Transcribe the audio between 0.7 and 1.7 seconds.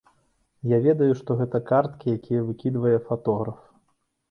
Я ведаю, што гэта